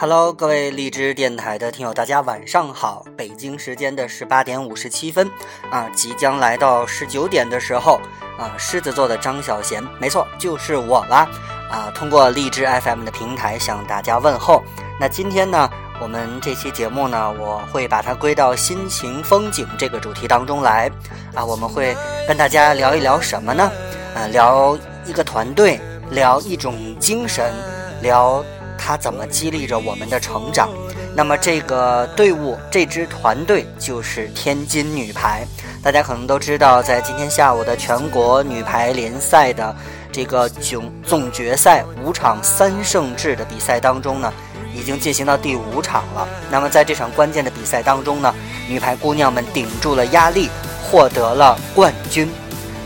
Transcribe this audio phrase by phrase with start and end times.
[0.00, 3.04] Hello，各位荔枝电台的听友，大家晚上好。
[3.18, 5.30] 北京时间的十八点五十七分，
[5.70, 8.00] 啊，即将来到十九点的时候，
[8.38, 11.28] 啊，狮子座的张小贤，没错，就是我啦。
[11.70, 14.62] 啊，通过荔枝 FM 的平台向大家问候。
[14.98, 15.68] 那今天呢，
[16.00, 20.90] 我们这期节目呢，我会把它归到心情风景这个主题当中来。
[21.34, 21.94] 啊，我们会
[22.26, 23.70] 跟大家聊一聊什么呢？
[24.14, 25.78] 啊，聊一个团队，
[26.10, 27.52] 聊一种精神，
[28.00, 28.42] 聊。
[28.90, 30.68] 他怎么激励着我们的成长？
[31.14, 35.46] 那么这个队伍、这支团队就是天津女排。
[35.80, 39.72] 大家可能都知道，在今天下午的全国女排联赛的
[40.10, 44.32] 这个总总决赛五场三胜制的比赛当中呢，
[44.74, 46.26] 已经进行到第五场了。
[46.50, 48.34] 那么在这场关键的比赛当中呢，
[48.68, 50.48] 女排姑娘们顶住了压力，
[50.82, 52.28] 获得了冠军。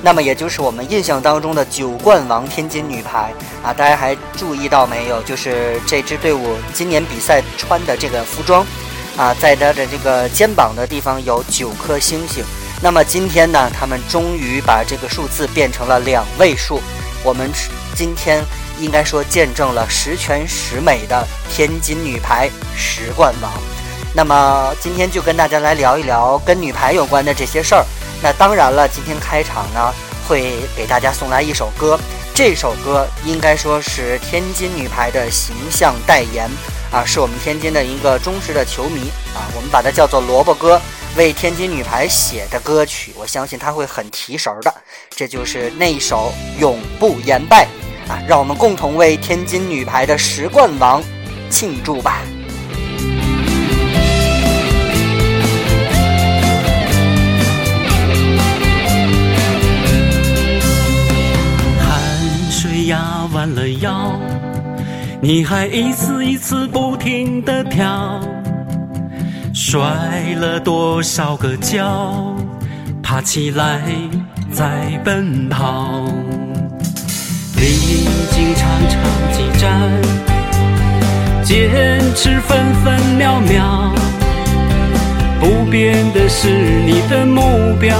[0.05, 5.23] 那么也就是我们印象当中的九冠王天津女排啊，大家还注意到没有？
[5.23, 8.67] 就是这支队伍今年比赛穿的这个服装，
[9.17, 12.45] 啊，在它的这个肩膀的地方有九颗星星。
[12.83, 16.83] 那么今天呢，他们终于把这个数字变成了两位数。
[17.25, 17.51] 我们
[17.95, 18.45] 今天
[18.79, 23.51] 应该说见证了十全十美的天津女排十冠王。
[24.15, 27.87] 那么今天就跟大家来聊一聊跟女排有关的这些事儿。
[28.23, 29.93] 那当然了，今天开场呢，
[30.27, 31.99] 会给大家送来一首歌。
[32.35, 36.51] 这首歌应该说是天津女排的形象代言
[36.91, 39.03] 啊，是我们天津的一个忠实的球迷
[39.35, 40.81] 啊，我们把它叫做萝卜哥
[41.17, 43.13] 为天津女排写的歌曲。
[43.17, 44.75] 我相信他会很提神的。
[45.11, 47.69] 这就是那一首《永不言败》
[48.11, 51.01] 啊，让我们共同为天津女排的十冠王
[51.49, 52.23] 庆祝吧。
[62.87, 64.19] 压弯了腰，
[65.21, 68.21] 你还一次一次不停地跳，
[69.53, 69.81] 摔
[70.39, 72.37] 了多少个跤，
[73.03, 73.81] 爬起来
[74.51, 76.05] 再奔跑。
[77.57, 77.67] 历
[78.31, 79.01] 经长长
[79.33, 79.91] 几站，
[81.43, 83.93] 坚持分分秒秒，
[85.41, 86.49] 不变的是
[86.85, 87.97] 你的目标。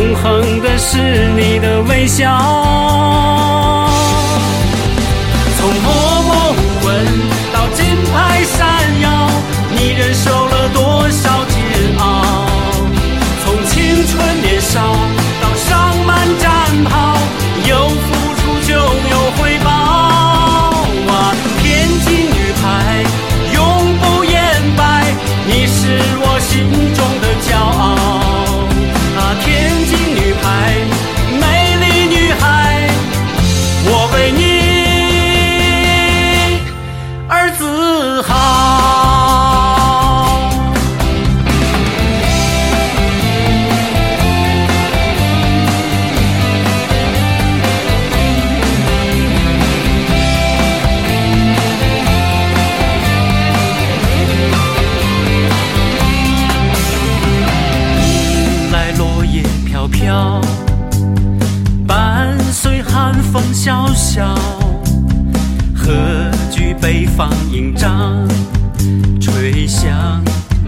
[0.00, 0.96] 永恒的是
[1.36, 2.24] 你的微笑，
[5.58, 6.88] 从默默无闻
[7.52, 9.28] 到金牌闪耀，
[9.76, 11.54] 你忍受了多少煎
[11.98, 12.24] 熬？
[13.44, 14.80] 从青春年少
[67.50, 68.28] 营帐，
[69.20, 70.22] 吹响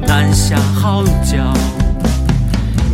[0.07, 1.37] 南下号角。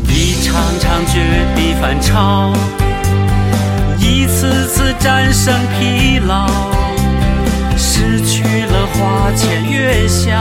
[0.09, 2.53] 一场场绝地反超，
[3.99, 6.49] 一次次战胜疲劳，
[7.77, 10.41] 失去了花前月下，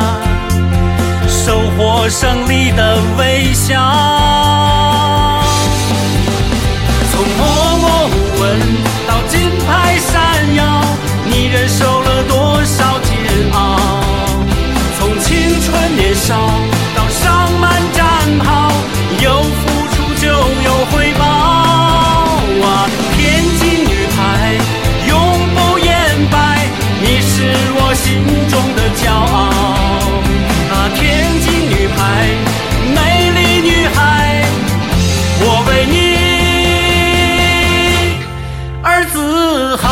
[1.27, 3.75] 收获胜利的微笑。
[7.11, 8.59] 从默默无闻
[9.07, 9.17] 到。
[9.29, 10.81] 金牌闪耀，
[11.25, 11.96] 你忍受
[15.67, 16.33] 春年少
[16.95, 17.99] 到上满战
[18.39, 18.71] 袍，
[19.21, 21.25] 有付出就有回报
[22.63, 22.87] 啊！
[23.17, 24.17] 天津女排
[25.09, 25.13] 永
[25.53, 25.89] 不言
[26.31, 26.35] 败，
[27.01, 27.33] 你是
[27.75, 28.05] 我心
[28.49, 29.35] 中的骄傲
[30.71, 30.73] 啊！
[30.95, 30.97] 天
[31.41, 31.99] 津女排，
[32.95, 32.97] 美
[33.35, 33.37] 丽
[33.67, 33.99] 女孩，
[35.41, 35.95] 我为你
[38.81, 38.87] 而。
[39.11, 39.15] 自
[39.77, 39.85] 豪，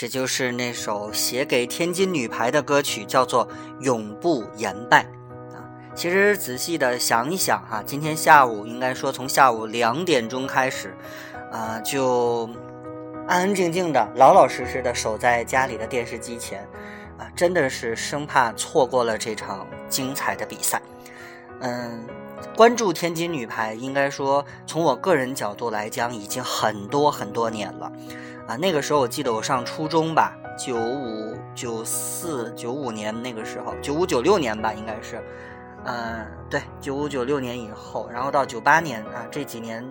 [0.00, 3.46] 这就是那首写给天津女排的歌曲，叫做
[3.80, 5.04] 《永不言败》
[5.54, 5.60] 啊。
[5.94, 10.96] 其实仔细的想一想哈，今天下午应该说从下午两点钟开始。
[11.52, 12.48] 啊，就
[13.28, 16.66] 安安静静的、老老实实的守在家里的电视机前，
[17.18, 20.80] 啊，真的是生怕错过了这场精彩的比赛。
[21.60, 22.06] 嗯，
[22.56, 27.92] 关注天津女排，应该说从我个人角度来讲，已经很多很多年了。
[28.50, 35.22] 啊，那个时候我记得我上初中吧，九五、九四、九五年那个时候，九五九六年吧，应该是。
[35.84, 39.88] 嗯，对，九五九六年以后，然后到九八年啊，这几年。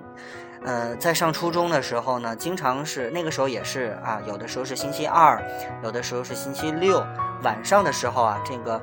[0.66, 5.42] 呃，在上初中的时候呢，经常是那个时候也是啊，有的时候是星期二，
[5.82, 7.02] 有的时候是星期六
[7.44, 8.82] 晚上的时候啊，这个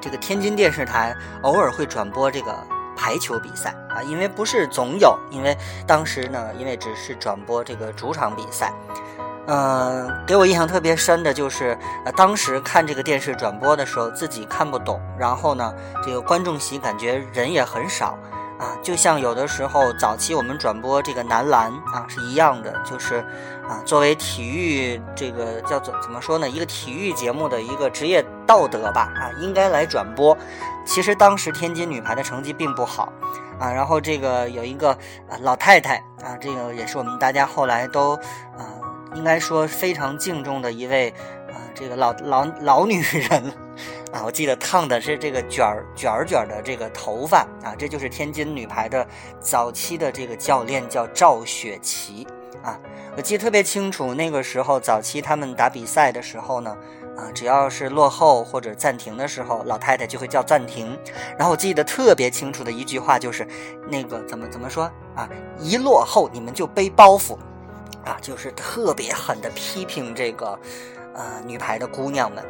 [0.00, 2.66] 这个天津电视台偶尔会转播这个
[3.00, 5.56] 排球比赛啊，因为不是总有，因为
[5.86, 8.74] 当时呢，因为只是转播这个主场比赛，
[9.46, 15.74] 嗯，给我印象特别深的就是，呃，当时看这个电视转播的时候自己看不懂，然后呢，
[16.04, 18.18] 这个观众席感觉人也很少。
[18.60, 23.24] 啊，就像有的时候早期我们转播这个男篮啊是一样的，就是
[23.66, 30.36] 啊，作为体育这个叫做怎么说呢，一个体育节目的一个职业道德吧啊，应该来转播。
[30.84, 33.12] 其实当时天津女排的成绩并不好
[33.60, 34.90] 啊，然后这个有一个
[35.28, 38.16] 啊老太太啊，这个也是我们大家后来都
[38.58, 38.66] 啊
[39.14, 41.10] 应该说非常敬重的一位
[41.48, 43.52] 啊这个老老老女人。
[44.12, 49.06] 啊，我记得烫的是这个卷儿卷儿卷的这个头发啊，这就是天津女排的
[49.38, 52.26] 早期的这个教练叫赵雪琪
[52.64, 52.76] 啊，
[53.16, 56.76] 我记得特别清楚，那个时候早期他们打比赛的时候呢，
[57.20, 60.98] 啊，只要是落后或者暂停的时候，老太太就会叫暂停。
[61.36, 63.46] 然后我记得特别清楚的一句话就是，
[63.90, 65.28] 那个怎么怎么说啊，
[65.58, 67.36] 一落后你们就背包袱，
[68.06, 70.58] 啊，就是特别狠的批评这个，
[71.14, 72.42] 呃，女排的姑娘们。
[72.42, 72.48] 啊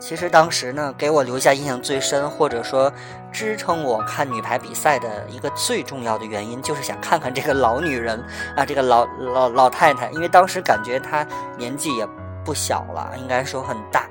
[0.00, 2.92] 其实当时呢，给我留下印象最深，或者说
[3.32, 8.16] 支撑我看女排比赛的一个最重要的原因，就是想看看这个老女人
[8.54, 11.26] 啊，这个老老老太太，因为当时感觉她
[11.56, 12.06] 年纪也
[12.48, 14.08] 不小了，应该说很大。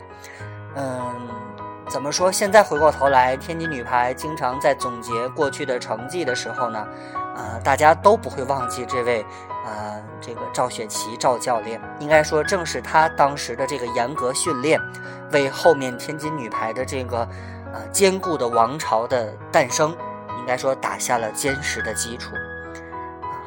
[0.75, 1.27] 嗯，
[1.89, 2.31] 怎么说？
[2.31, 6.87] 现在回过头来，天津女排经常在总结过去的成绩的时候呢，
[7.35, 9.25] 呃，大家都不会忘记这位。
[9.65, 14.79] 呃，这个赵雪琪赵教练，应该说正是他当时的这个严格训练，
[15.31, 17.27] 为后面天津女排的这个
[17.73, 19.89] 呃坚固的王朝的诞生，
[20.37, 22.35] 应该说打下了坚实的基础。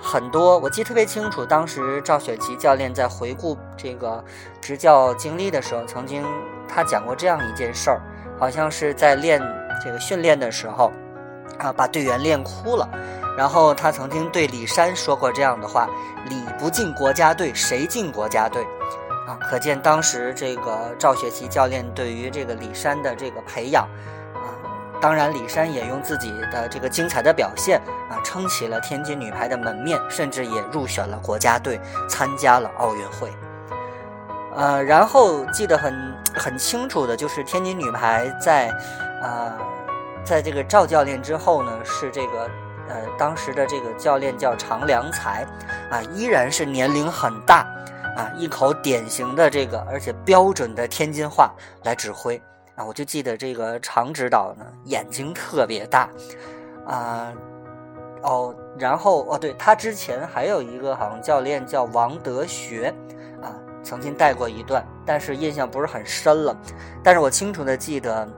[0.03, 4.25] 很多我记得特别清楚，当时赵雪琪教练在回顾这个
[4.71, 6.25] 执教经历的时候，曾经
[6.69, 8.01] 他讲过这样一件事儿，
[8.39, 9.43] 好像是在练
[9.85, 10.93] 这个训练的时候，
[11.59, 12.89] 啊，把队员练哭了。
[13.37, 15.89] 然后他曾经对李珊说过这样的话
[16.31, 18.63] ：“李不进国家队，谁进国家队？”
[19.27, 23.83] 啊，可见当时这个赵雪琪教练对于这个李珊的这个培养，
[24.35, 24.55] 啊，
[25.01, 33.29] 当然李珊也用自己的这个精彩的表现啊，撑起了天津女排的门面，甚至也入选了国家队，参加了奥运会。
[34.55, 38.69] 呃，然后记得很很清楚的就是天津女排在，
[39.23, 39.53] 呃，
[40.25, 42.51] 在这个赵教练之后呢，是这个。
[42.93, 45.47] 呃，当时的这个教练叫常良才，
[45.93, 47.59] 啊，依然是年龄很大，
[48.17, 51.55] 啊，一口典型的这个而且标准的天津话
[51.85, 52.37] 来指挥，
[52.75, 56.11] 啊，我就记得这个常指导呢眼睛特别大，
[56.85, 57.33] 啊，
[58.23, 62.93] 哦，然后哦，对他之前还有一个好像教练叫王德学，
[63.91, 66.57] 曾经带过一段，但是印象不是很深了，
[67.03, 68.29] 但是我清楚的记得。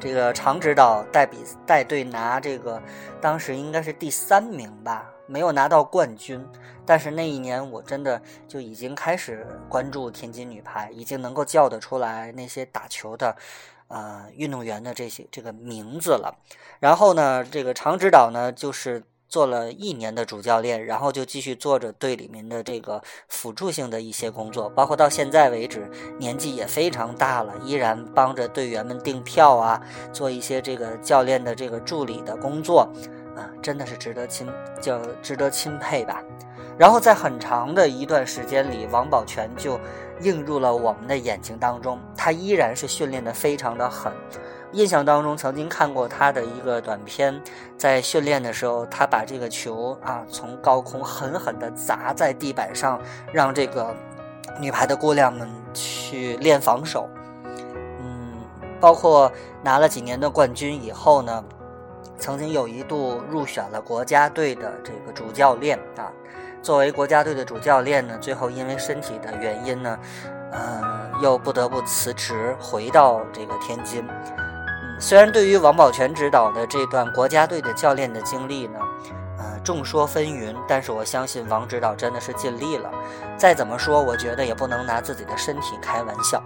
[0.00, 2.82] 这个常指导带比带队拿这个，
[3.20, 6.44] 当时应该是第三名吧，没有拿到冠军。
[6.84, 13.36] 但是那一年我真的就已经开始关注天津女排，已经能够叫得出来那些打球的，
[13.88, 16.34] 呃，运动员的这些这个名字了。
[16.80, 19.04] 然后呢，这个常指导呢就是。
[19.30, 29.80] 做了一年的主教练，然后就继续做着队里面的这个辅助性的一些工作，包括到现在为止，年纪也非常大了，依然帮着队员们订票啊，
[30.12, 32.80] 做一些这个教练的这个助理的工作，
[33.36, 34.48] 啊，真的是值得钦，
[34.82, 36.20] 就值得钦佩吧。
[36.76, 39.78] 然后在很长的一段时间里，王宝全就
[40.22, 44.12] 映入了我们的眼睛当中，他依然是训练的非常的狠。
[44.72, 47.40] 印象当中，曾经看过他的一个短片，
[47.76, 53.00] 在训练的时候，他把这个球啊从高空狠狠地砸在地板上，
[53.32, 53.94] 让这个
[54.60, 57.08] 女排的姑娘们去练防守。
[57.44, 58.32] 嗯，
[58.80, 59.30] 包括
[59.62, 61.44] 拿了几年的冠军以后呢，
[62.16, 66.12] 曾经有一度入选了国家队的这个主教练啊。
[66.62, 69.98] 作为国家队的主教练呢，最后因为身体的原因呢，
[70.52, 74.06] 嗯，又不得不辞职回到这个天津。
[75.02, 78.78] 虽然对于王宝全指导的这段国家队的教练的经历呢，
[79.38, 82.90] 呃，众说纷纭，但是我相信王指导真的是尽力了。
[83.34, 86.36] 再怎么说，我觉得也不能拿自己的身体开玩笑，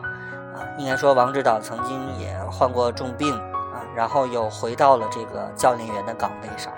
[0.55, 6.73] 啊，应该说王指导曾经也患过重病啊，然后又回到了这个教练员的岗位上。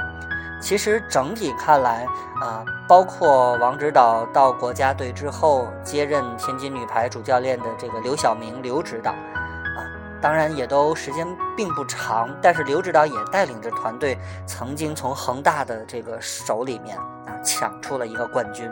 [0.63, 2.07] 其实整体看来，
[2.41, 9.15] 啊，包括王指导到国家队之后接任天津女排主教练的这个刘晓明刘指导，
[10.27, 11.25] 当然也都时间
[11.57, 18.69] 并不长，但是刘指导也带领着团队曾经从恒大的这个手里面啊抢出了一个冠军，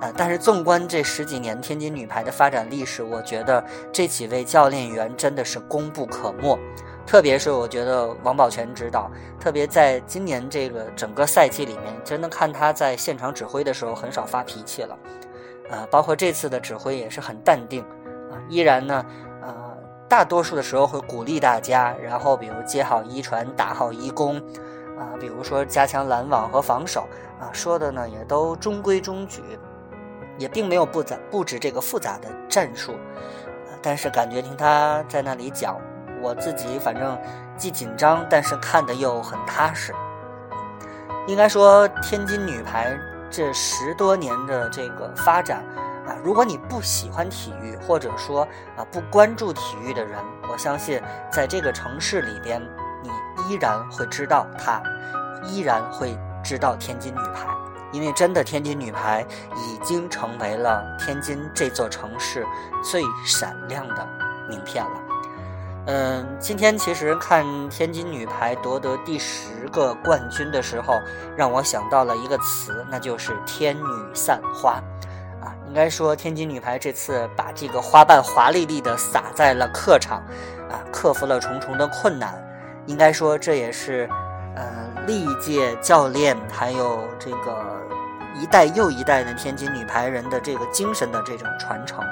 [0.00, 6.58] 啊，但是纵观这十几年天津女排的发展历史，我觉得这几位教练员真的是功不可没。
[7.06, 14.98] 特别是我觉得王宝全指导，特别在今年这个整个赛季里面，真的看他在现场指挥的时候很少发脾气了，
[15.68, 17.82] 呃，包括这次的指挥也是很淡定，
[18.30, 19.04] 啊，依然呢，
[20.10, 24.38] 大多数的时候会鼓励大家，然后比如接好一传，打好一攻，
[24.98, 29.40] 啊，比如说加强拦网和防守，啊，说的呢也都中规中矩，
[30.36, 35.76] 也并没有布杂布置这个复杂的战术，啊但是感觉听他在那里讲。
[36.22, 37.16] 我自己反正
[37.56, 39.94] 既紧张，但是看的又很踏实。
[41.26, 42.98] 应该说，天津女排
[43.30, 45.64] 这十多年的这个发展
[46.24, 48.42] 如果你不喜欢体育，或者说
[48.76, 50.18] 啊不关注体育的人，
[50.50, 51.00] 我相信
[51.30, 52.60] 在这个城市里边，
[53.02, 53.10] 你
[53.48, 54.82] 依然会知道它，
[55.44, 57.46] 依然会知道天津女排，
[57.92, 59.26] 因为真的天津女排
[59.56, 62.46] 已经成为了天津这座城市
[62.82, 64.08] 最闪亮的
[64.48, 64.90] 名片了。
[65.86, 71.00] 嗯，今天其实看天津女排夺得第十个冠军的时候，
[71.36, 74.78] 让我想到了一个词，那就是“天女散花”。
[75.70, 80.18] 应该说天津女排这次把这个花瓣华丽丽的撒在了客场，
[80.68, 82.44] 啊，克服了重重的困难。
[82.86, 84.10] 应该说这也是，
[84.56, 84.66] 呃，
[85.06, 87.64] 历届教练还有这个
[88.34, 92.04] 一代又一代的天津女排人的这个精神的这种传承。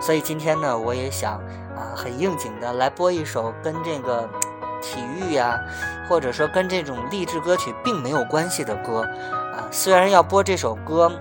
[0.00, 1.40] 所以今天呢，我也想。
[1.76, 4.26] 啊，很应景的来播一首跟这个
[4.80, 5.60] 体育呀，
[6.08, 9.02] 或者说跟这种励志歌曲并没有关系的歌，
[9.54, 11.12] 啊，虽然要播这首歌，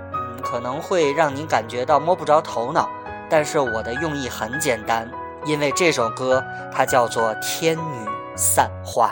[0.46, 2.88] 可能会让您感觉到摸不着头脑，
[3.28, 5.10] 但是我的用意很简单，
[5.44, 9.10] 因为这首歌它叫做《天女散花》。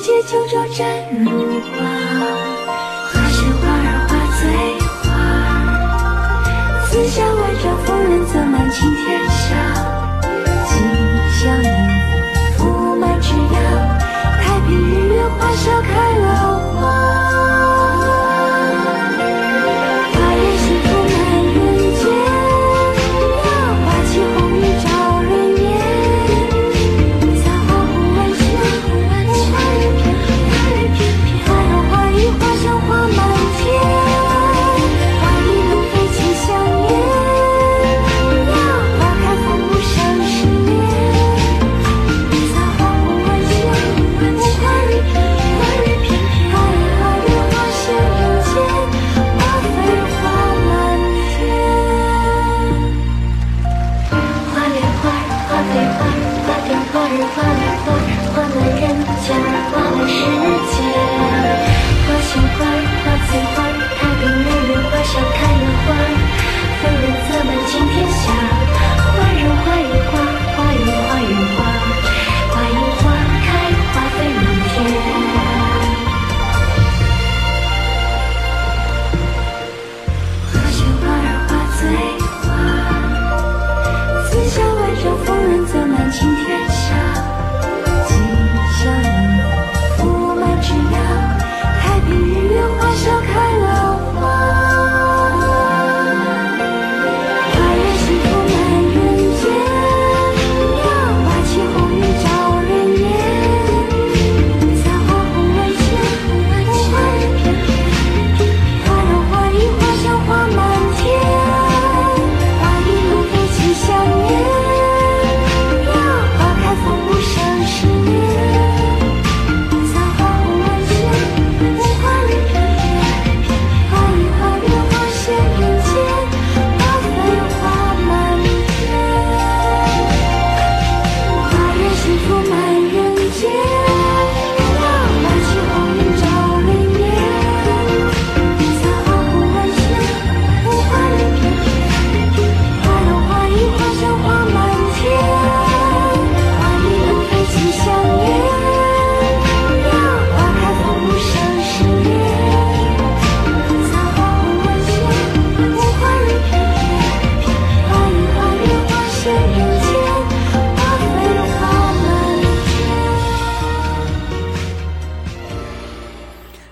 [0.00, 2.49] 世界就这绽如，花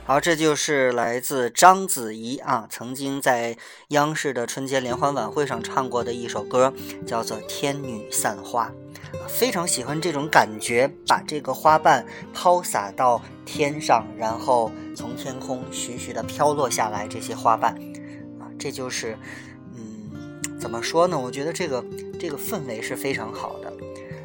[0.09, 3.55] 好，这就是来自章子怡啊，曾经在
[3.89, 6.73] 央视的春节联欢晚会上唱过的一首歌，
[7.07, 8.73] 叫做《天女散花》。
[9.29, 17.07] 非常喜欢这种感觉，把这个花瓣抛洒到天上，然后从天空徐徐的飘落下来。
[17.07, 17.75] 这些花瓣
[18.41, 19.15] 啊，这就是，
[19.75, 21.19] 嗯，怎么说呢？
[21.19, 21.85] 我觉得这个
[22.19, 23.71] 这个氛围是非常好的。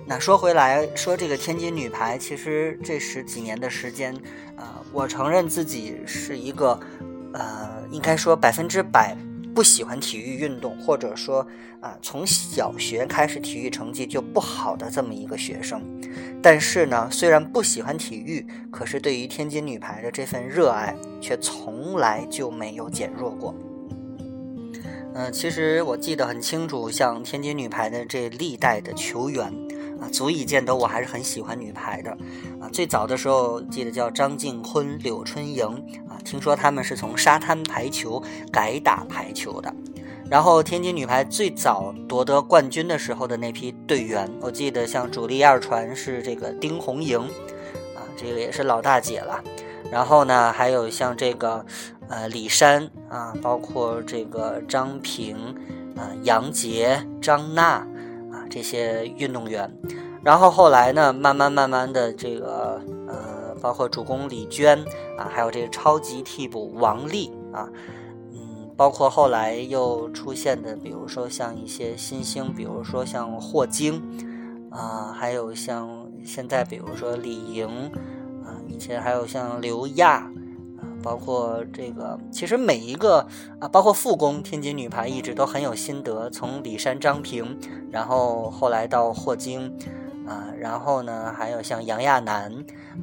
[0.05, 4.13] 那说回来，说这个天津女排，其实这十几年的时间，
[4.57, 6.77] 呃，我承认自己是一个，
[7.33, 9.15] 呃，应该说百分之百
[9.55, 11.47] 不喜欢体育运动，或者说
[11.79, 15.81] 啊，从小学开始体育成绩就不好的这么一个学生。
[16.41, 23.55] 但是呢，虽然不喜欢体育，可是对于天津女排的这份热爱却从来就没有减弱过。
[25.15, 29.51] 嗯，其实我记得很清楚，像天津女排的这历代的球员。
[30.11, 32.11] 足以见得我还是很喜欢女排的，
[32.59, 35.65] 啊，最早的时候记得叫张静坤、柳春莹，
[36.07, 39.73] 啊，听说他们是从沙滩排球改打排球的。
[40.29, 47.19] 然后天津女排最早夺得冠军的时候的那批队员，我记得像主力二传是这个丁红莹，
[47.95, 49.43] 啊，这个也是老大姐了。
[49.91, 51.63] 然后呢，还有像这个
[52.07, 55.35] 呃李珊啊，包括这个张平、
[55.95, 57.85] 啊杨洁、张娜。
[58.53, 59.67] 这些运动员，
[60.21, 64.77] 然后后来呢，慢慢慢慢的这个呃，包括主攻李娟
[65.17, 67.67] 啊，还有这个超级替补王丽啊，
[68.31, 73.99] 嗯，包括后来又出现的，比如说像一些新星，比如说像霍金
[74.69, 77.67] 啊，还有像现在比如说李莹
[78.45, 80.29] 啊，以前还有像刘亚。
[81.03, 83.27] 包括这个，其实每一个
[83.59, 86.29] 啊，包括复工，天津女排一直都很有心得。
[86.29, 87.59] 从李珊、张平，
[87.91, 89.71] 然后后来到霍金，
[90.25, 92.51] 啊，然后呢，还有像杨亚楠，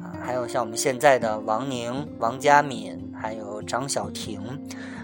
[0.01, 4.41] 啊，还有像我们现在的王宁、王佳敏，还有张晓婷，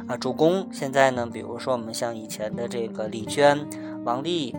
[0.08, 3.58] 啊，主攻现在呢，比如说我们像以前的这个李娟、
[4.04, 4.56] 王丽，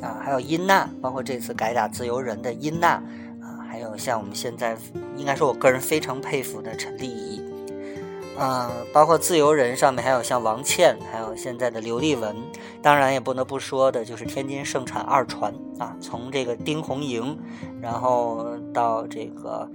[0.00, 3.02] 啊，还有殷娜，包括这次改打自由人的殷娜，
[3.42, 4.76] 啊，还有像我们现在
[5.16, 7.42] 应该说我个人非常佩服的陈丽仪。
[8.38, 12.36] 啊，包括自由人上面还有像王倩，还有现在的刘丽文，
[12.82, 17.38] 当然也不能不说的就是天津盛产二传啊，从这个丁红莹，
[17.80, 19.66] 然后到这个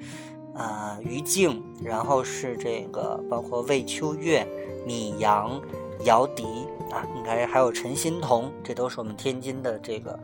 [0.53, 4.47] 啊于静，然后是这个包括魏秋月、
[4.85, 5.59] 米阳、
[6.05, 6.43] 姚迪
[6.91, 10.19] 啊，应该还有陈欣桐，这都是我们天津的这个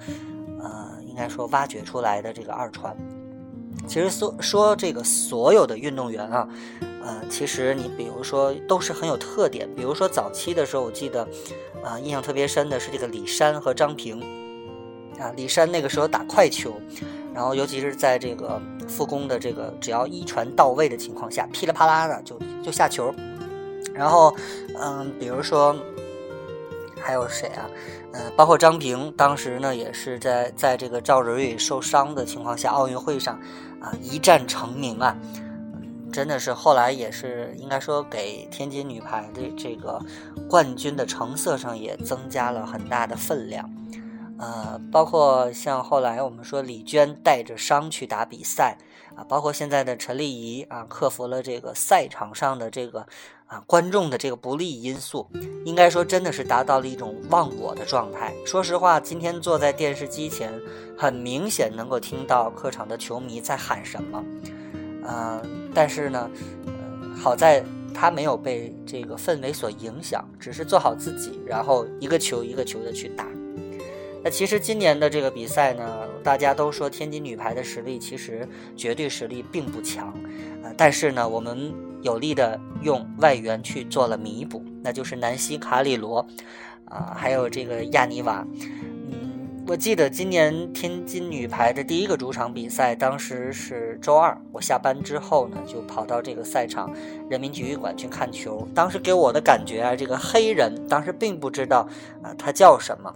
[0.59, 2.95] 呃，应该说挖掘出来的这个二传。
[3.87, 6.47] 其实说说这个所有的运动员啊。
[7.07, 11.25] 呃，其实你比如说都是很有特点，比如说早期的时候，我记得，
[11.81, 14.19] 啊，印象特别深的是这个李珊和张平，
[15.17, 16.73] 啊，李珊那个时候打快球，
[17.33, 23.15] 然后尤其是在这个复工的这个只要一传到位的情况下，噼里啪啦的就就下球，
[23.93, 24.35] 然后，
[24.77, 25.73] 嗯，比如说
[26.99, 27.69] 还有谁啊？
[28.11, 33.39] 嗯，包括张平，当时呢也是在在这个赵蕊蕊受伤的情况下，奥运会上
[33.79, 35.15] 啊一战成名啊。
[36.11, 40.01] 真的是后来也是应该说给天津女排的这个
[40.49, 43.69] 冠军的成色上也增加了很大的分量，
[44.39, 48.77] 呃，包括像后来我们说李娟带着伤去打比赛
[49.15, 53.05] 啊，包括现在的陈丽仪啊，克服了这个赛场上的这个
[53.47, 55.27] 啊观众的这个不利因素，
[55.65, 58.33] 应该说真的是达到了一种忘我的状态。
[58.45, 60.53] 说实话，今天坐在电视机前，
[60.97, 64.23] 很明显能够听到客场的球迷在喊什么。
[65.09, 66.27] 嗯，但是呢，
[66.65, 66.73] 呃，
[67.15, 67.63] 好在
[67.93, 73.27] 他没有被这个氛围所影响，只是做好自己，然后一个球一个球的去打。
[74.23, 80.11] 那其实今年的这个比赛呢，大家都说天津女排的实力其实绝对实力并不强，
[80.63, 86.27] 呃，但是呢，我们有力的用外援去做了弥补，那就是南希卡里罗，
[86.85, 88.43] 啊，还有这个亚尼瓦。
[89.69, 96.89] 我记得今年天津女排的第一个主场比赛，当时是周二，我下班之后呢，就跑到这个赛场
[97.29, 98.65] 人民体育馆去看球。
[98.73, 101.85] 当时给我的感觉啊，这个黑人当时并不知道
[102.23, 103.13] 啊他叫什么，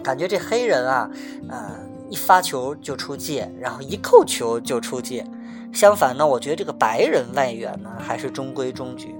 [0.00, 1.10] 感觉这黑人啊，
[1.48, 1.76] 呃
[2.08, 5.26] 一发球就出界，然后一扣球就出界。
[5.72, 9.12] 相反呢，我觉得这个白人外援呢还是中规中矩。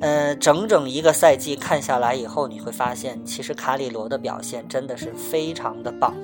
[0.00, 6.14] 呃，整整一个赛季看下来以后，你会发现，其实卡里罗的表现真的是非常的棒，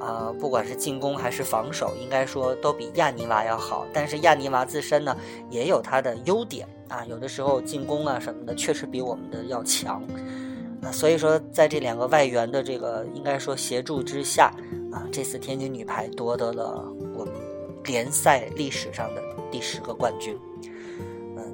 [0.00, 3.86] 啊，不管是进攻还是防守，应该说都比亚尼娃要好。
[3.92, 5.16] 但是亚尼娃自身呢，
[5.50, 10.02] 也有他的优点啊，有的时候进攻啊什么的，确实比我们的要强。
[10.82, 14.52] 啊，所以说在这两个外援的这个应该说协助之下，
[14.92, 16.84] 啊，这次天津女排夺得了
[17.16, 17.32] 我们
[17.84, 20.36] 联赛历史上的第十个冠军。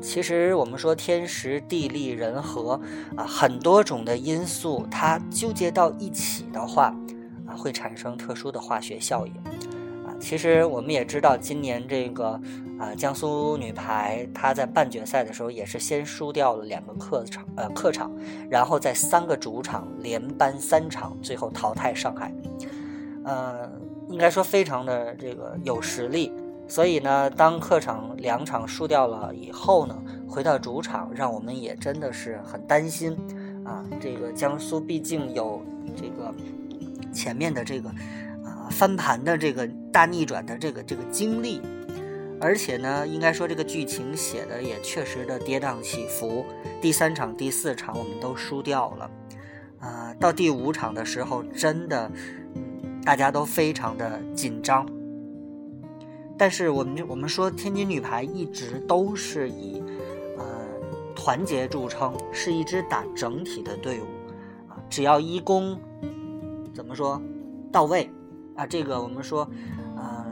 [0.02, 2.78] 其实我们说天时地利人和
[3.16, 6.94] 啊，很多种的因素它纠结到一起的话
[7.46, 9.32] 啊，会产生特殊的化学效应
[10.04, 10.10] 啊。
[10.20, 12.38] 其实我们也知道，今年这个
[12.78, 18.12] 啊江苏女排她在半决赛的时候也是先输掉了两个客场呃客场，
[18.50, 22.34] 然后在三个主场连扳三场，最后淘汰上海。
[23.24, 23.70] 呃，
[24.08, 26.32] 应该说非常的这个有实力。
[26.72, 29.94] 所以呢，当客场两场输掉了以后呢，
[30.26, 33.14] 回到主场，让我们也真的是很担心
[33.62, 33.84] 啊。
[34.00, 35.62] 这个江苏毕竟有
[35.94, 36.34] 这个
[37.12, 37.90] 前面的这个
[38.42, 41.60] 啊翻盘的这个大逆转的这个这个经历，
[42.40, 46.42] 而且呢，应该说这个剧情写的也确实的跌宕起伏。
[46.80, 49.10] 第三场、第四场我们都输掉了，
[49.78, 52.10] 啊，到第五场的时候，真的，
[52.54, 54.86] 嗯，大家都非常的紧张。
[56.42, 59.80] 但是我们我们说天津女排一直都是以，
[60.36, 60.44] 呃，
[61.14, 64.06] 团结著称，是一支打整体的队伍，
[64.68, 65.78] 啊，只要一攻，
[66.74, 67.22] 怎么说，
[67.70, 68.10] 到位，
[68.56, 69.48] 啊，这个我们说，
[69.96, 70.26] 呃，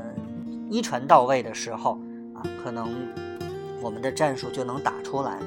[0.68, 1.92] 一传到位的时候，
[2.34, 2.88] 啊，可能
[3.80, 5.38] 我们的战术就能打出来。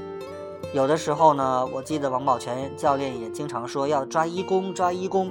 [0.74, 5.30] 有的时候呢，我记得王宝泉教练也经常说要抓一攻，抓一攻。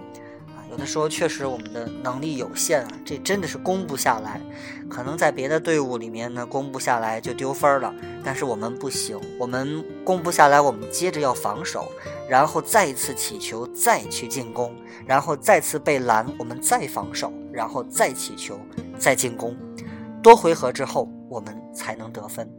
[0.73, 4.41] 有的时候确实我们的能力有限啊，这真的是攻不下来。
[4.89, 7.95] 可能在别的队伍里面呢，攻不下来就丢分了。
[8.25, 11.93] 但是我们不行，我们攻不下来，我们接着要防守，
[12.27, 18.59] 然后再一次起球，再去进攻，然后再次被拦，我们再防守，然后再起球，
[18.99, 19.55] 再进攻。
[20.23, 22.51] 多回合之后，我们才能得分。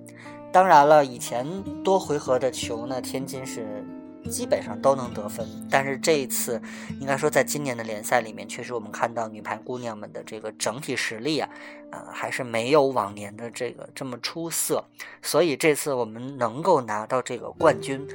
[0.51, 1.47] 当然了，以前
[1.83, 3.83] 多回合的球呢，天津是。
[4.29, 6.61] 基本上都能得分，但是这一次，
[6.99, 11.49] 应该说在今年的联赛里面，确实我们看到女排姑娘们的这个整体实力啊，
[11.91, 14.83] 呃，还是没有往年的这个这么出色。
[15.21, 18.07] 所以这次我们能够拿到这个冠军，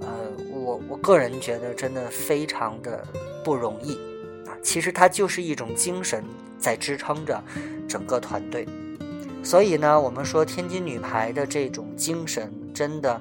[0.00, 0.08] 呃，
[0.52, 3.06] 我我个人觉得真的非常的
[3.44, 3.94] 不容易
[4.46, 4.52] 啊。
[4.62, 6.24] 其实它就是一种精神
[6.58, 7.42] 在支撑着
[7.88, 8.66] 整个团队。
[9.42, 13.20] 所以呢，我们说天津女排的这种精神真的。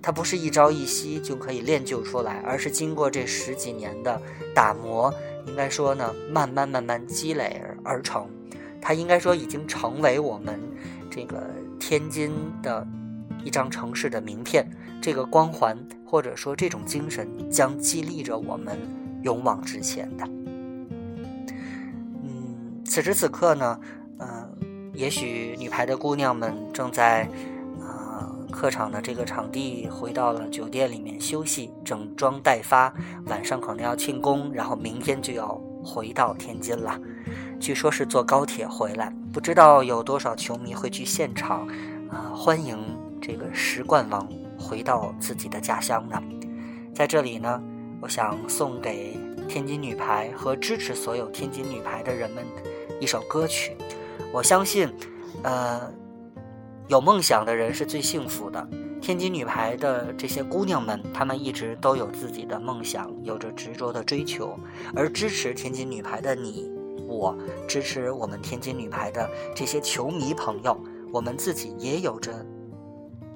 [0.00, 4.20] 它不是一朝一夕就可以练就出来，而是经过这十几年的
[4.54, 5.12] 打磨，
[5.46, 8.26] 应该说呢，慢慢慢慢积累而成。
[8.80, 10.58] 它应该说已经成为我们
[11.10, 12.32] 这个天津
[12.62, 12.86] 的
[13.44, 14.66] 一张城市的名片。
[15.02, 18.78] 这个光环或者说这种精神将激励着我们
[19.22, 20.24] 勇往直前的。
[22.22, 23.80] 嗯，此时此刻呢，
[24.18, 24.48] 嗯，
[24.94, 27.28] 也许女排的姑娘们正在。
[28.58, 32.92] 客场的这个场地回到了酒店里面休息，整装待发，
[33.26, 37.00] 晚上可能要庆功，然后明天就要回到天津了。
[37.60, 41.68] 据说是坐高铁回来，不知道有多少球迷会去现场，
[42.10, 42.76] 啊，欢迎
[43.22, 46.20] 这个十冠王回到自己的家乡呢。
[46.92, 47.62] 在这里呢，
[48.00, 49.16] 我想送给
[49.46, 52.44] 天津女排和支持所有天津女排的人们
[53.00, 53.76] 一首歌曲。
[54.32, 54.92] 我相信，
[55.44, 55.80] 呃。
[56.88, 58.66] 有梦想的人是最幸福的。
[59.00, 64.58] 天津女排的这些姑娘们，她们一直都有自己的梦想，有着执着的追求。
[64.96, 66.70] 而支持天津女排的你，
[67.06, 67.36] 我
[67.68, 72.44] 支持我们天津女排的这些球迷朋友，我们自己也有着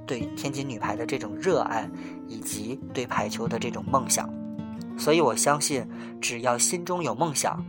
[0.07, 1.89] 对天津女排的这种热爱，
[2.27, 4.29] 以及对排球的这种梦想。
[4.97, 5.87] 所以我相信，
[6.23, 7.63] 只要心中有梦想，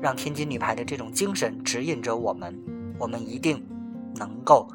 [0.00, 2.56] 让天津女排的这种精神指引着我们，
[3.00, 3.60] 我们一定。
[4.18, 4.68] 能够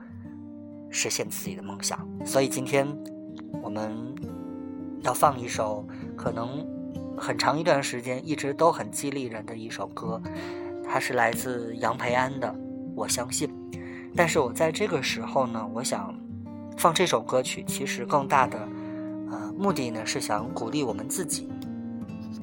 [0.90, 2.88] 实现自己的梦想，所以今天
[3.62, 3.92] 我们
[5.02, 6.66] 要放一首可能
[7.18, 10.22] 很长一段时间一直都很激励人的一首歌，
[10.88, 12.48] 它是来自杨培安的
[12.96, 13.48] 《我相信》。
[14.16, 16.16] 但是我在这个时候呢，我想
[16.78, 18.58] 放这首歌曲，其实更大的
[19.32, 21.50] 呃目的呢是想鼓励我们自己，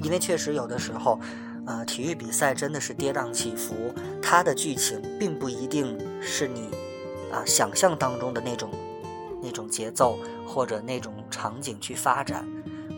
[0.02, 1.18] 因为确实有的时候。
[1.66, 3.74] 呃，体育比赛真的是跌宕起伏，
[4.20, 6.68] 它的剧情并不一定是你
[7.32, 8.70] 啊想象当中的那种
[9.42, 12.46] 那种节奏或者那种场景去发展。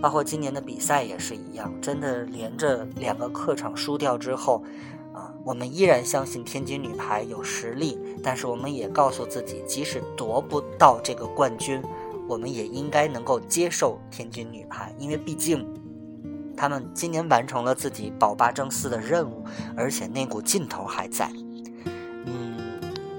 [0.01, 4.64] 包括今年的比赛也是一样，真的连着两个客场输掉之后，
[5.12, 11.81] 啊，我们依然相信天津女排有实力，但是我们也告诉自己，即使夺不到这个冠军，
[12.27, 15.64] 我们也应该能够接受天津女排，因为毕竟。
[16.55, 19.45] 他们今年完成了自己保八争四的任务，
[19.77, 21.29] 而且那股劲头还在。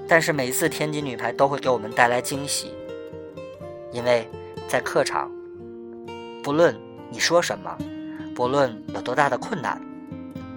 [0.06, 2.74] 但是每一次天津女排都会给我们带来惊喜，
[3.92, 4.28] 因为
[4.68, 5.30] 在客场，
[6.42, 6.78] 不论
[7.10, 7.76] 你说什么，
[8.34, 9.80] 不论有多大的困难，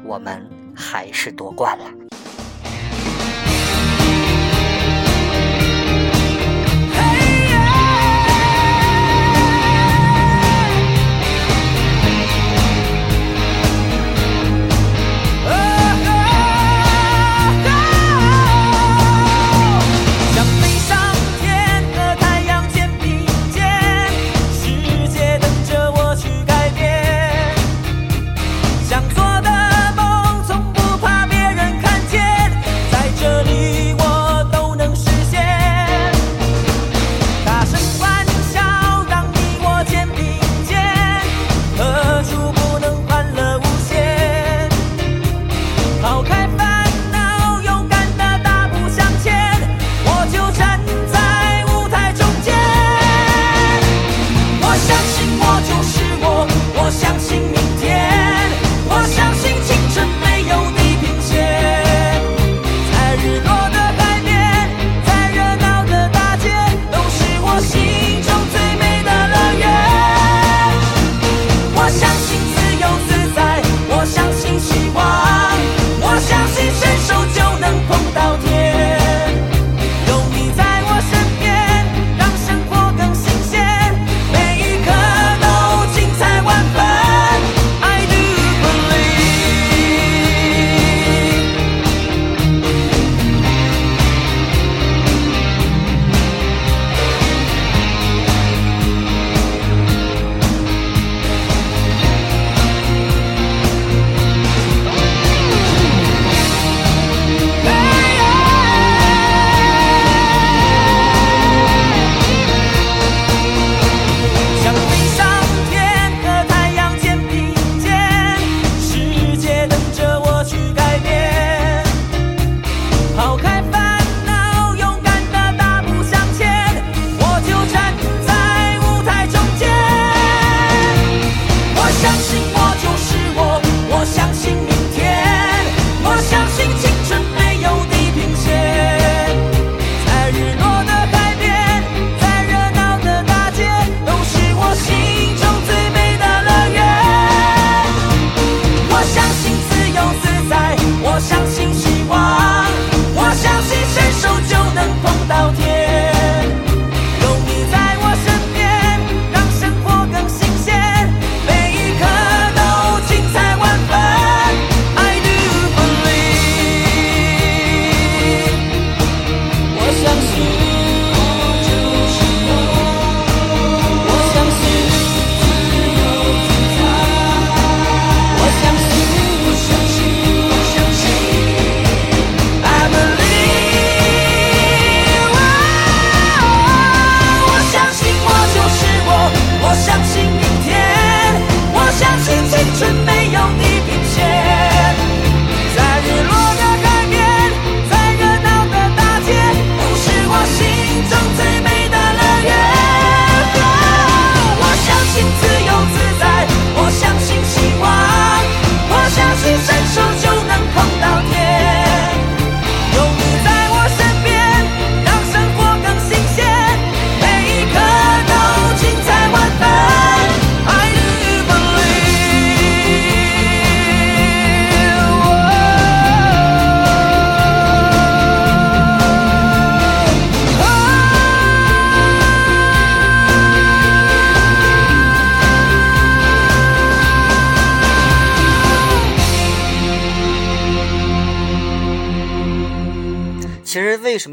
[0.03, 2.06] 我们还是夺冠了。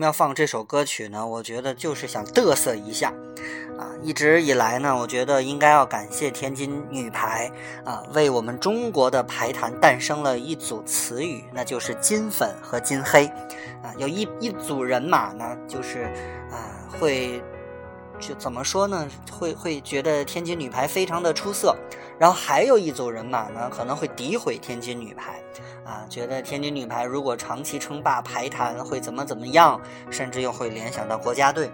[0.04, 1.26] 要放这首歌曲呢？
[1.26, 3.12] 我觉得就是想嘚瑟一下。
[3.78, 7.50] 啊，一直以来呢，我觉得应该要感谢天津女排
[7.84, 13.26] 啊，为我们中国的排坛诞生了一组词语，那就是金粉和金黑。
[13.82, 16.04] 啊，有一一组人马呢，就是
[16.52, 17.42] 啊会
[18.18, 19.07] 就怎么说呢？
[19.31, 21.77] 会会觉得天津女排非常的出色，
[22.18, 25.42] 然后还有一组人马呢，可能会诋毁天津女排。
[25.85, 29.79] 啊，觉得天津女排如果长期称霸排坛会怎么怎么样，
[30.11, 31.70] 甚至又会联想到国家队。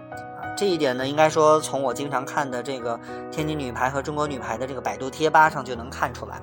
[0.57, 2.99] 这一点呢，应该说从我经常看的这个
[3.31, 6.41] 天津女排和中国女排的这个百度贴吧上就能看出来。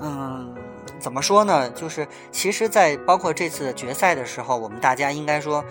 [0.00, 0.54] 嗯，
[1.00, 1.70] 怎么说呢？
[1.70, 5.64] 就是其实，在包括这次决赛的时候，我们大家应该说，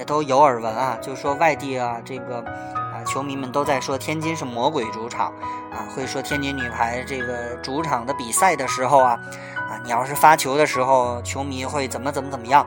[0.00, 5.26] 也都有耳闻啊，就是说外地啊，这个啊球迷们都在说天津是魔鬼主场
[5.70, 9.20] 啊，会说天津女排这个主场的比赛的时候啊，
[9.68, 12.66] 啊，你要是发球的时候，球迷会怎么怎么怎么样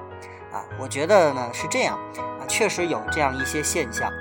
[0.53, 0.61] 啊？
[0.79, 2.45] 我觉得呢是这样啊。
[2.47, 4.11] 确实有这样一些现象，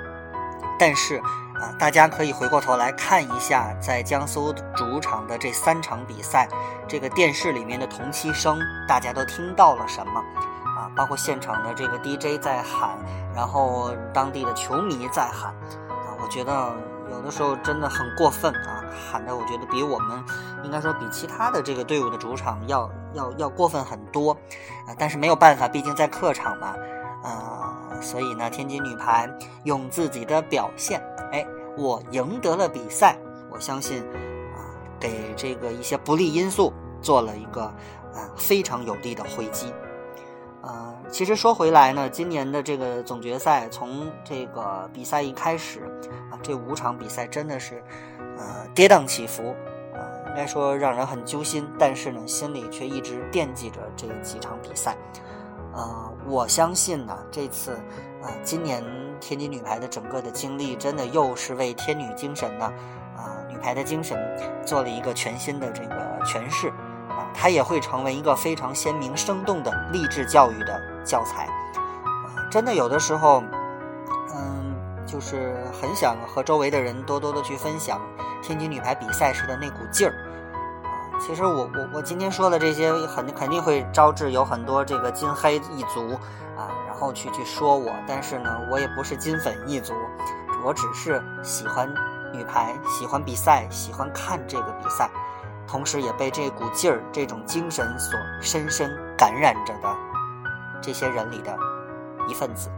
[0.79, 6.47] 但是啊，大家可以回过头来看一下，在江苏主场的这三场比赛，
[6.87, 10.23] 这个电视里面的同期声，大家都听到了什么？
[10.95, 12.97] 包括现场的这个 DJ 在喊，
[13.35, 15.53] 然后当地的球迷在喊，
[15.89, 16.73] 啊，我觉得
[17.11, 20.23] 有的时候真的很过分啊，喊的我觉得比我们
[20.63, 24.31] 应该说比其他的这个队伍的主场要要要过分很多，
[24.87, 26.75] 啊，但是没有办法，毕竟在客场嘛，
[27.23, 27.69] 啊。
[28.01, 29.29] 所以呢，天津女排
[29.63, 31.45] 用自己的表现，哎，
[31.77, 33.15] 我赢得了比赛。
[33.49, 34.01] 我相信，
[34.53, 34.59] 啊，
[34.99, 39.71] 给这个一些不利因素做了一个啊非常有力的回击。
[41.13, 45.81] 其实说回来呢，今年的这个总决赛从这个比赛一开始
[46.31, 47.83] 啊，这五场比赛真的是
[48.35, 49.55] 呃跌宕起伏
[49.93, 51.69] 啊，应该说让人很揪心。
[51.77, 54.97] 但是呢，心里却一直惦记着这几场比赛。
[55.75, 57.73] 呃，我相信呢，这次，
[58.23, 58.83] 啊，今年
[59.21, 62.65] 天津女排的整个的经历，真的又是为天女精神呢，
[63.15, 64.17] 啊，女排的精神
[64.65, 66.69] 做了一个全新的这个诠释，
[67.07, 73.43] 啊，它也会成为一个非常鲜明生动的励志教育的教材，啊，真的有的时候，
[74.35, 78.01] 嗯，就是很想和周围的人多多的去分享
[78.41, 80.13] 天津女排比赛时的那股劲儿。
[81.19, 86.13] 其实我我我今天说的这些，很肯定会招致有很多这个金黑一族
[86.57, 87.93] 啊，然后去去说我。
[88.07, 89.93] 但是呢，我也不是金粉一族，
[90.65, 91.87] 我只是喜欢
[92.33, 95.09] 女排，喜欢比赛，喜欢看这个比赛，
[95.65, 99.95] 同时也被这股劲儿、这种精神所深深感染着的
[100.83, 101.57] 这些人里的
[102.29, 102.69] 一份子。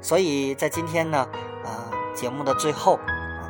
[0.00, 1.28] 所以在今天呢，
[1.64, 1.70] 呃，
[2.16, 2.98] 节目的最后。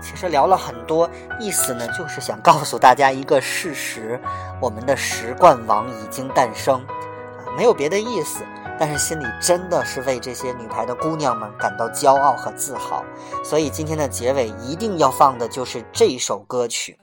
[0.04, 1.08] 其实聊了很多，
[1.38, 4.20] 意思呢就是想告诉大家一个事实：
[4.60, 8.42] 我们的十冠王已经诞生，啊，没有别的意思。
[8.80, 13.04] 但是心里真的是为这些女排的姑娘们感到骄傲和自豪。
[13.44, 16.98] 所以今天的结尾一定要放的就是这首歌曲。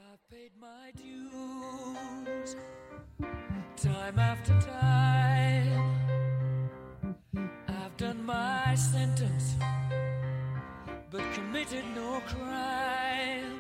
[11.70, 13.60] Committed no crime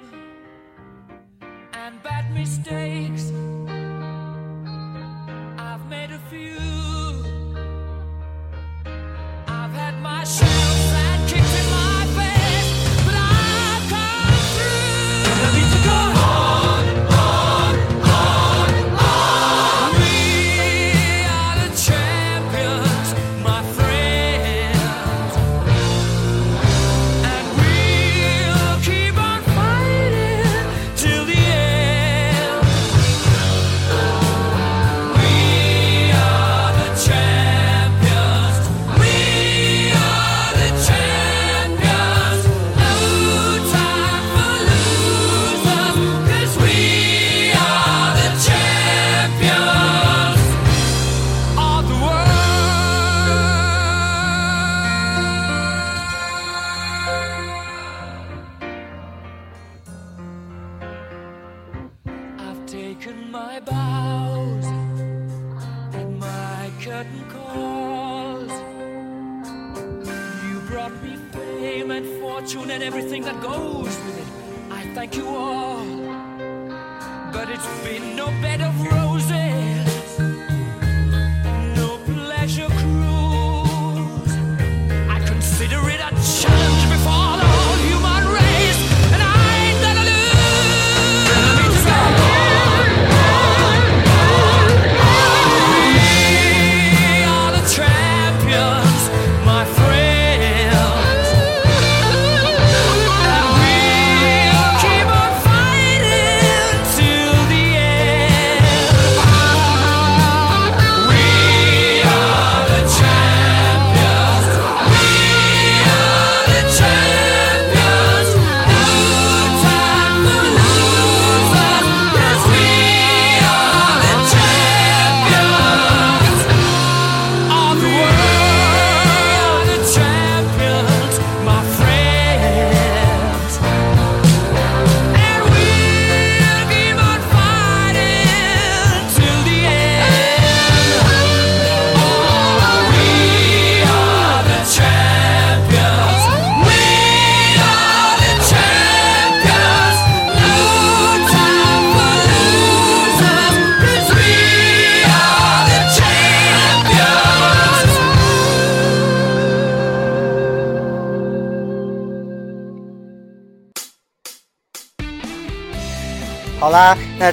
[1.73, 3.31] and bad mistakes.
[73.39, 73.78] gold.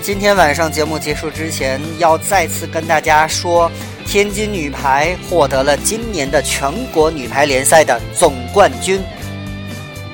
[0.06, 3.68] 今天晚上节目结束之前，要再次跟大家说，
[4.06, 9.02] 天津女排获得了今年的全国女排联赛的总冠军。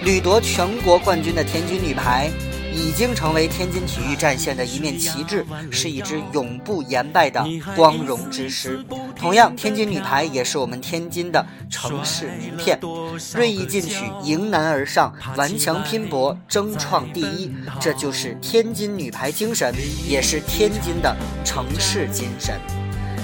[0.03, 2.31] 屡夺全国冠军的天津女排，
[2.75, 7.45] 已经成为天津体育战线的一面旗帜，是一支永不言败的
[7.77, 8.85] 光荣之师。
[9.17, 12.79] 同样，天津女排也是我们天津的城市名片，
[13.35, 19.75] 锐意进取，迎难而上，顽强拼搏，争创第一，这就是天津女排精神，
[20.09, 21.15] 也是天津的
[21.45, 22.59] 城市精神。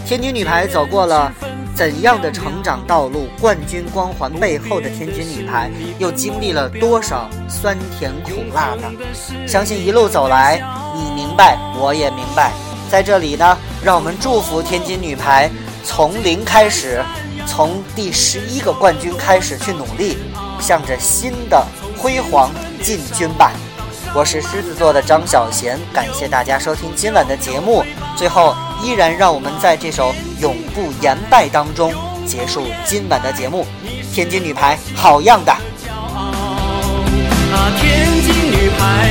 [0.06, 1.32] 天津女排走过了
[1.78, 3.28] 怎样的成长道路？
[3.40, 5.70] 冠军光环背后的天津女排
[6.00, 8.90] 又经历了多少酸甜苦辣呢？
[9.46, 10.60] 相信一路走来，
[10.92, 12.50] 你明白，我也明白。
[12.90, 15.48] 在这里呢，让我们祝福天津女排
[15.84, 17.00] 从零开始，
[17.46, 20.18] 从第十一个冠军开始去努力，
[20.58, 21.64] 向着新的
[21.96, 22.50] 辉煌
[22.82, 23.52] 进军吧。
[24.14, 27.84] 我是狮子座的张小贤，感谢大家收听今晚的节目。
[28.16, 31.94] 最后，依然让我们在这首《永不言败》当中
[32.26, 33.66] 结束今晚的节目。
[34.12, 35.52] 天津女排，好样的！
[35.52, 35.60] 啊，
[37.78, 39.10] 天津女排，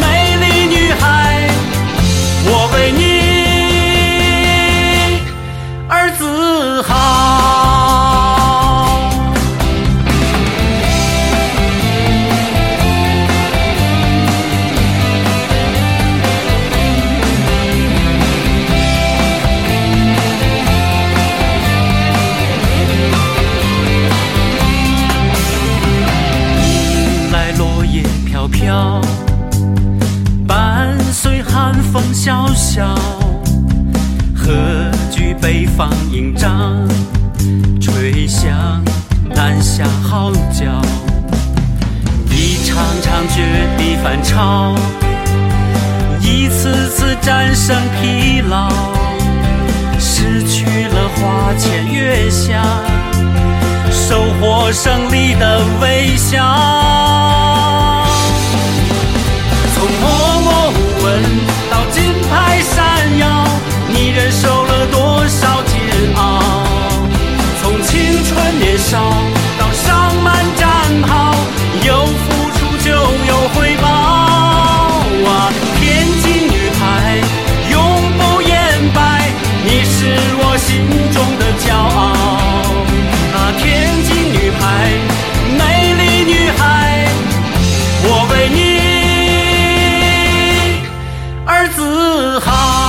[0.00, 1.48] 美丽女孩，
[2.44, 3.02] 我为你
[5.88, 7.61] 而自豪。
[32.24, 32.94] 萧萧，
[34.32, 34.52] 何
[35.10, 36.88] 惧北方营帐，
[37.80, 38.80] 吹响
[39.34, 40.80] 南下号角。
[42.30, 44.72] 一场场绝地反超，
[46.20, 48.70] 一次次战胜疲劳，
[49.98, 52.62] 失去了花前月下。
[53.90, 56.40] 收获胜利的微笑。
[61.02, 61.22] 闻
[61.68, 63.44] 到金牌闪耀，
[63.88, 65.74] 你忍受了多少煎
[66.14, 66.40] 熬？
[67.60, 68.98] 从青春年少
[69.58, 70.68] 到上满战
[71.02, 71.34] 袍，
[71.84, 75.50] 有付出就有回报啊！
[75.80, 76.80] 天津女排
[77.72, 77.76] 永
[78.16, 78.52] 不言
[78.94, 79.32] 败，
[79.64, 82.21] 你是我心中的骄傲。
[92.40, 92.81] 好。